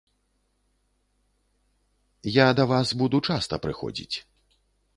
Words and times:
Яда 2.45 2.65
вас 2.73 2.87
буду 3.03 3.17
часта 3.31 3.55
прыходзіць! 3.67 4.17